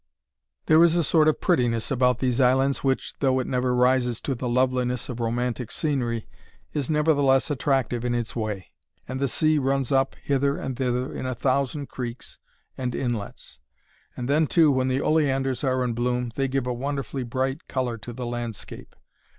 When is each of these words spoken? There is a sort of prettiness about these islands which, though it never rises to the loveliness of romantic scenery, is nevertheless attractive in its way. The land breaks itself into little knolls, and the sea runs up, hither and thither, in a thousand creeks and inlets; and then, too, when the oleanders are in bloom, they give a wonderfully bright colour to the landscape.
There 0.65 0.83
is 0.83 0.95
a 0.95 1.03
sort 1.03 1.27
of 1.27 1.39
prettiness 1.41 1.91
about 1.91 2.17
these 2.17 2.41
islands 2.41 2.83
which, 2.83 3.13
though 3.19 3.37
it 3.39 3.45
never 3.45 3.75
rises 3.75 4.19
to 4.21 4.33
the 4.33 4.49
loveliness 4.49 5.09
of 5.09 5.19
romantic 5.19 5.71
scenery, 5.71 6.27
is 6.73 6.89
nevertheless 6.89 7.51
attractive 7.51 8.03
in 8.03 8.15
its 8.15 8.35
way. 8.35 8.71
The 9.05 9.11
land 9.13 9.19
breaks 9.19 9.33
itself 9.33 9.41
into 9.43 9.45
little 9.45 9.61
knolls, 9.61 9.61
and 9.61 9.61
the 9.61 9.61
sea 9.61 9.69
runs 9.69 9.91
up, 9.91 10.15
hither 10.23 10.57
and 10.57 10.75
thither, 10.77 11.13
in 11.13 11.25
a 11.27 11.35
thousand 11.35 11.89
creeks 11.89 12.39
and 12.75 12.95
inlets; 12.95 13.59
and 14.17 14.27
then, 14.27 14.47
too, 14.47 14.71
when 14.71 14.87
the 14.87 15.01
oleanders 15.03 15.63
are 15.63 15.83
in 15.83 15.93
bloom, 15.93 16.31
they 16.33 16.47
give 16.47 16.65
a 16.65 16.73
wonderfully 16.73 17.21
bright 17.23 17.67
colour 17.67 17.99
to 17.99 18.11
the 18.11 18.25
landscape. 18.25 18.95